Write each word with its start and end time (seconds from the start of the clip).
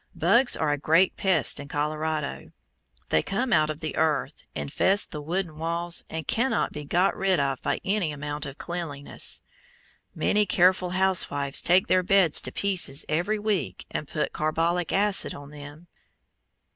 Bugs 0.15 0.57
are 0.57 0.71
a 0.71 0.79
great 0.79 1.15
pest 1.15 1.59
in 1.59 1.67
Colorado. 1.67 2.51
They 3.09 3.21
come 3.21 3.53
out 3.53 3.69
of 3.69 3.81
the 3.81 3.95
earth, 3.97 4.45
infest 4.55 5.11
the 5.11 5.21
wooden 5.21 5.59
walls, 5.59 6.05
and 6.09 6.25
cannot 6.27 6.71
be 6.71 6.85
got 6.85 7.15
rid 7.15 7.39
of 7.39 7.61
by 7.61 7.79
any 7.85 8.11
amount 8.11 8.47
of 8.47 8.57
cleanliness. 8.57 9.43
Many 10.15 10.47
careful 10.47 10.89
housewives 10.97 11.61
take 11.61 11.85
their 11.85 12.01
beds 12.01 12.41
to 12.41 12.51
pieces 12.51 13.05
every 13.07 13.37
week 13.37 13.85
and 13.91 14.07
put 14.07 14.33
carbolic 14.33 14.91
acid 14.91 15.35
on 15.35 15.51
them. 15.51 15.87